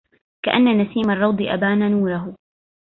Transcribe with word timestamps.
كأن 0.45 0.81
نسيم 0.81 1.11
الروض 1.11 1.41
إبان 1.41 1.91
نوره 1.91 2.35